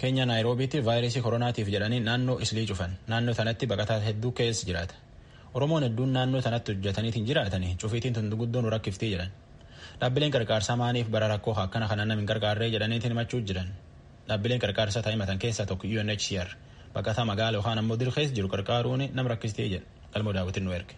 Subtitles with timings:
[0.00, 2.92] keenya naayiroobiitti vaayirasii koronaatiif jedhanii naannoo islii cufan.
[3.10, 4.94] Naannoo sanatti baqataa hedduu keessa jiraata.
[5.54, 9.30] Oromoon hedduun naannoo sanatti hojjetaniitiin jiraatanii cufiitiin tunduguddoon rakkiftii jedhan
[10.00, 13.68] dhaabbileen qarqaarsaa maaniif bara rakkoo akkana kana nama hin gargaarree jedhaniitiin himachuu jiran.
[14.28, 16.48] Dhaabbileen qarqaarsaa taa'imatan keessaa tokko UNHCR.
[16.94, 20.94] Baqataa magaala yookaan ammoo dirqees jiru qarqaaruun nama rakkistee jedha galmoo daawwitiin nu erge.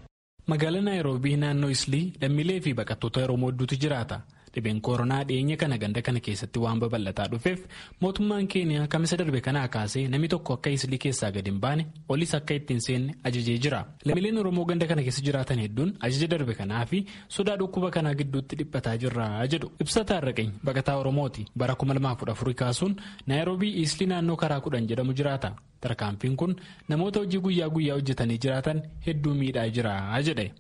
[0.47, 4.21] magaalaa naayiroobii naannoo islii lammiilee fi baqattoota oromoo hedduutu jiraata.
[4.55, 7.61] Dhibeen koronaa dhiyeenya kana ganda kana keessatti waan babal'ataa dhufeef
[8.01, 12.35] mootummaan keeniyaa kamisa darbe kanaa kaasee namni tokko akka islii keessaa gadi hin baane olis
[12.39, 13.81] akka ittiin seenne ajajee jira.
[14.05, 18.57] Lammiileen oromoo ganda kana keessa jiraatan hedduun ajaja darbe kanaa fi sodaa dhukkuba kanaa gidduutti
[18.63, 19.71] dhiphataa jirra jedhu.
[19.81, 22.97] Ibsataa irraqeen baqataa oromooti bara 2014 kaasuun
[23.27, 25.53] naayiroobii islii naannoo karaa kudhan jedhamu jiraata.
[25.81, 26.57] Tarkaanfiin kun
[26.89, 29.95] namoota hojii guyyaa guyyaa hojjetanii jiraatan hedduu miidhaa jira
[30.27, 30.51] jedhe.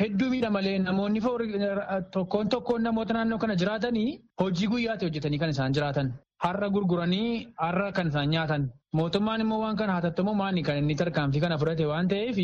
[0.00, 1.20] Hedduu miidha malee namoonni
[2.14, 4.08] tokkoon tokkoon namoota naannoo kana jiraatanii
[4.40, 6.12] hojii guyyaatti hojjetanii kan isaan jiraatan.
[6.44, 8.68] Har'a gurguranii har'a kan isaan nyaatan.
[8.92, 12.38] Mootummaan immoo waan kana hatattamoo maani kan inni tarkaanfii kana fudhate waan ta'eef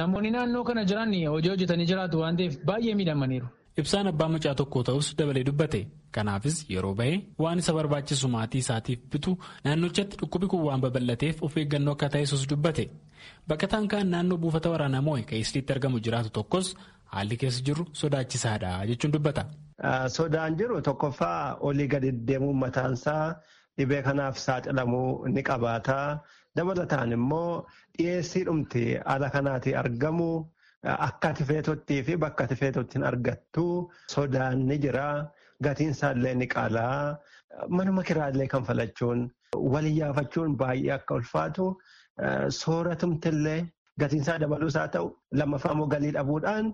[0.00, 3.46] namoonni naannoo kana jiran hojii hojjetanii jiraatu waan ta'eef baay'ee miidhamaniiru.
[3.80, 5.80] Ibsaan abbaa mucaa tokkoo ta'us dabalee dubbate.
[6.16, 11.56] Kanaafis yeroo bahee waan isa barbaachisu maatii isaatiif bitu naannochatti dhukkubi kun waan babal'ateef of
[11.62, 12.84] eeggannoo akka taasisus dubbate.
[13.48, 16.74] Baqataan kaan naannoo buufata waraanaa moo'e kan isliitti argamu jiraatu tokkos
[17.14, 19.42] haalli keessa jiru sodaachisaadha jechuun dubbata.
[20.16, 23.24] Sodaan jiru tokkoffaa olii gadi deemuun mataansaa
[23.78, 25.98] dhibee kanaaf saaxilamuu ni qabaata.
[26.56, 27.66] Dabalataan immoo
[27.98, 30.30] dhiyeessii dhumti ala kanaatii argamu
[31.06, 33.66] akka ati feetottii fi bakka ati feetotti hin argattu
[34.14, 35.08] sodaan ni jira.
[35.64, 37.16] Gatiin isaallee ni qaalaa.
[37.68, 39.26] Manuma kiraallee kan falachuun
[39.74, 41.66] waliyyaafachuun baay'ee akka ulfaatu
[42.58, 43.60] sooratumtillee
[44.00, 46.72] gatiin isaa dabaluus haa ta'u lammaffaa immoo galii dhabuudhaan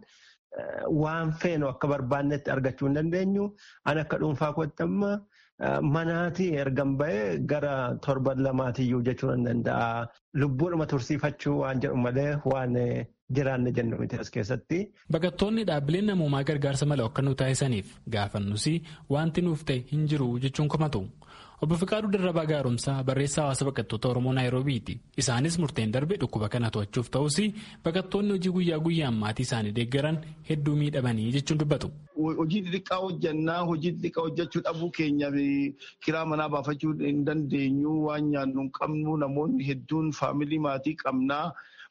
[1.02, 3.48] waan feenu akka barbaannetti argachuu hin dandeenyu.
[3.84, 5.10] An akka dhuunfaa kottamma
[5.82, 7.74] manaatii ergan bahee gara
[8.06, 10.06] torban lamaatiyyuu jechuu hin danda'a.
[10.34, 12.74] Lubbuudhuma tursiifachuu waan jedhu malee waan
[13.36, 14.80] jiraanne jennu miti as keessatti.
[15.12, 18.66] Baqattoonni dhaabbileen namoomaa gargaarsa mala akka nu taasisaniif gaafannus
[19.10, 21.02] wanti nuuf ta'e hin jiru jechuun komatu.
[21.62, 24.94] Obbo Fiqaaduu Dirrabaa Gaaromsaa barreessaa hawaasa baqattoota Oromoo Naayiroobiiti.
[25.16, 27.36] Isaanis murteen darbe dhukkuba kana to'achuuf ta'us
[27.84, 30.18] baqattoonni hojii guyyaa guyyaan maatii isaanii deeggaran
[30.50, 31.88] hedduu miidhamanii jechuun dubbatu.
[32.40, 35.34] Hojii xixiqqaa hojjannaa hojii xixiqqaa hojjechuu dhabuu keenyaaf
[36.04, 41.46] kiraa manaa baafachuu hin dandeenyu waan nyaannu hin qabnu namoonni hedduun faamilii maatii qabnaa.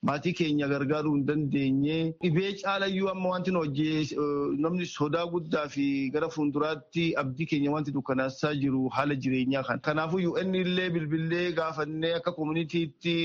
[0.05, 4.17] Maatii keenya gargaaruu hin dandeenye dhibee caalayyuu amma wanti hojii
[4.65, 5.85] namni sodaa guddaa fi
[6.15, 9.79] gara fuulduraatti abdii keenya wanti dukkanaasaa jiru haala jireenyaa kan.
[9.87, 13.15] Kanaafuu UN illee bilbilee gaafannee akka koominiitiitti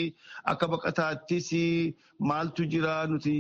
[0.55, 1.53] akka baqataattis
[2.33, 3.37] maaltu jira nuti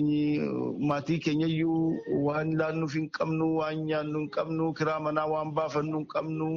[0.92, 1.96] maatii keenyayyuu
[2.28, 6.52] waan laannuuf hin qabnu waan nyaannu hin qabnu kiraa manaa waan baafannu hin qabnu.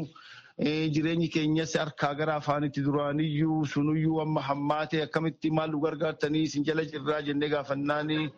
[0.62, 6.86] Jireenyi keenyas harkaa gara afaanitti duraaniyyuu sunuyyuu amma hammaate akkamitti maal nu gargaartanii isin jala
[6.86, 8.30] jirraa jennee gaafannaani?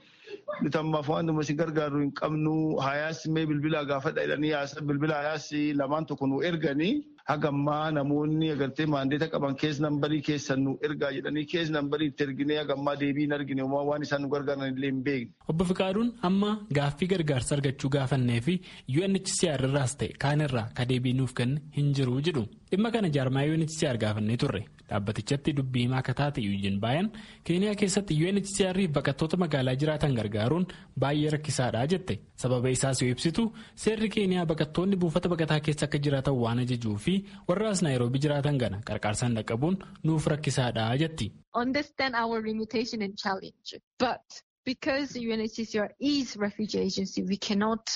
[0.61, 2.77] Nuti ammaaf waan nu isin gargaaru hin qabnu.
[2.79, 4.53] Hayaas mee bilbila gaafadha jedhanii
[4.87, 10.73] bilbila hayaas lamaan tokko nu erganii hagammaa namoonni agartee maandeeta qaban kees nambarii keessan nu
[10.89, 14.91] ergaa jedhanii kees nambarii itti erginee hagammaa deebii hin argine waan isaan nu gargaaran illee
[14.91, 15.33] hin beekne.
[15.53, 18.55] Obbo Fiqaaduun amma gaaffii gargaarsa argachuu gaafannee fi
[19.01, 22.45] UNHCR irraas ta'e kaanirraa ka deebii nuuf kenne hin jiru jedhu.
[22.71, 24.63] Dhimma kana jaarmaa UNHCR gaafannee turre.
[24.89, 27.07] Dhaabbatichatti dubbii himaa akka taate Yuujin Baayan
[27.43, 30.65] Keeniyaa keessatti UNHCR baqattoota magaalaa jiraatan gargaaruun
[30.99, 32.19] baay'ee rakkisaadha jette.
[32.35, 33.43] Sababa isaas yoo ibsitu
[33.75, 37.13] seerri Keeniyaa baqattoonni buufata baqataa keessa akka jiraatan waan ajajuu fi
[37.49, 41.31] warraas Naayiroobii jiraatan gana qarqaarsaan dhaqqabuun nuuf rakkisaadha jetti.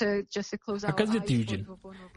[0.02, 1.66] Uh, Akkas jetti Yuujin.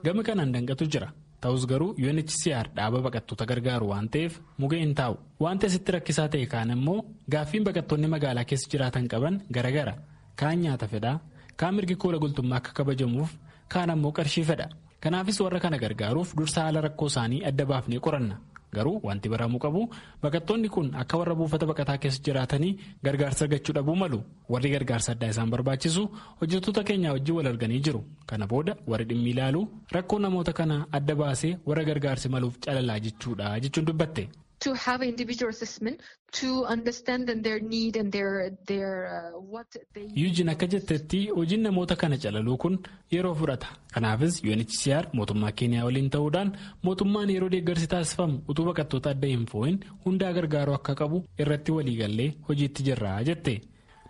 [0.05, 1.09] Gama kanaan danqatu jira.
[1.43, 5.17] Ta'us garuu UNHCR dhaaba baqattoota gargaaru waan ta'eef mugee hin taa'u.
[5.41, 6.99] Wanti asitti rakkisaa ta'e kaan immoo
[7.35, 9.95] gaaffiin baqattoonni magaalaa keessa jiraatan qaban garagara.
[10.37, 11.13] Kaan nyaata fedha,
[11.57, 13.31] kaan mirgi koola gultummaa akka kabajamuuf,
[13.73, 14.69] kaan ammoo qarshii fedha.
[15.03, 18.37] Kanaafis warra kana gargaaruuf dursa haala rakkoo isaanii adda baafnee qoranna.
[18.77, 19.81] Garuu wanti baramuu qabu
[20.23, 22.73] baqattoonni kun akka warra buufata baqataa keessa jiraatanii
[23.05, 24.21] gargaarsa argachuu dhabuu malu.
[24.49, 26.03] Warri gargaarsa addaa isaan barbaachisu
[26.41, 28.01] hojjettoota keenyaa wajjin wal arganii jiru.
[28.27, 33.61] Kana booda warri dhimmi ilaalu rakkoo namoota kana adda baasee warra gargaarsi maluuf calalaa jechuudha
[33.61, 34.29] jechuun dubbatte.
[34.63, 36.01] To have individual assessment
[36.41, 40.05] to understand their need and their their uh, what they.
[40.21, 42.77] Yuujin akka jettetti hojiin namoota kana calaluu kun
[43.15, 43.67] yeroo fudhata.
[43.95, 46.53] Kanaafis UNHCR mootummaa Keeniyaa waliin ta'uudhaan
[46.89, 52.29] mootummaan yeroo deeggarsi taasifamu utuu baqattoota adda hin foo'in hundaa gargaaruu akka qabu irratti waliigallee
[52.49, 53.57] hojiitti jirra jette.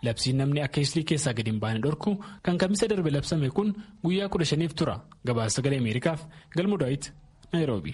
[0.06, 3.72] Labsiin namni akka islii keessaa gadi hin baane dhorku kan kamisa darbe labsame kun
[4.04, 5.00] guyyaa kudha shaniif tura.
[5.26, 6.20] Gabaasa sagalee Ameerikaaf
[6.56, 7.12] galmu daawit
[7.52, 7.92] Naayiroobi.